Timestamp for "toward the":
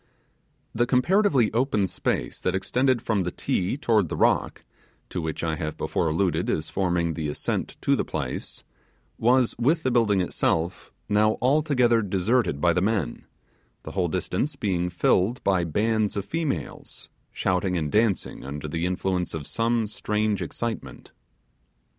3.77-4.15